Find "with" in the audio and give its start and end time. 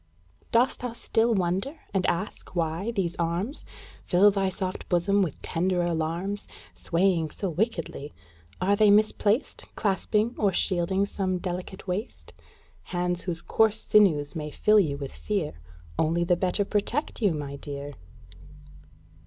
5.21-5.39, 14.97-15.11